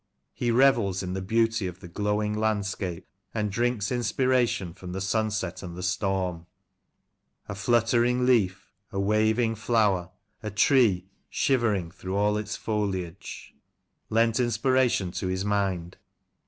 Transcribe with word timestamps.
He 0.33 0.49
revels 0.49 1.03
in 1.03 1.13
the 1.13 1.21
beauty 1.21 1.67
of 1.67 1.79
the 1.79 1.87
glowing 1.87 2.33
landscape, 2.33 3.05
and 3.35 3.51
drinks 3.51 3.91
inspiration 3.91 4.73
from 4.73 4.93
the 4.93 4.99
sunset 4.99 5.61
and 5.61 5.77
the 5.77 5.83
storm. 5.83 6.47
'* 6.95 7.47
A 7.47 7.53
fluttering 7.53 8.25
leaf, 8.25 8.73
a 8.91 8.99
waving 8.99 9.53
flower, 9.53 10.09
a 10.41 10.49
tree 10.49 11.05
Shivering 11.29 11.91
through 11.91 12.15
all 12.15 12.35
its 12.35 12.55
foliage,'' 12.55 13.53
lent 14.09 14.39
inspiration 14.39 15.11
to 15.11 15.27
his 15.27 15.45
mind. 15.45 15.97